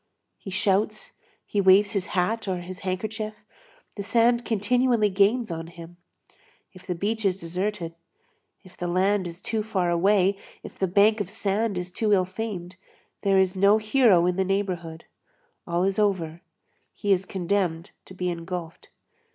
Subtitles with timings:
[0.39, 1.11] He shouts,
[1.45, 3.35] he waves his hat, or his handkerchief,
[3.93, 5.97] the sand continually gains on him;
[6.73, 7.93] if the beach is deserted,
[8.63, 12.25] if the land is too far away, if the bank of sand is too ill
[12.25, 12.77] famed,
[13.21, 15.05] there is no hero in the neighborhood,
[15.67, 16.41] all is over,
[16.95, 18.89] he is condemned to be engulfed.